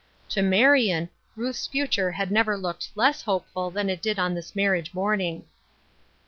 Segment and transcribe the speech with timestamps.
[0.29, 4.95] To Marion, Ruth's future had never looked less hopeful than it did on this marriage
[4.95, 5.45] morning.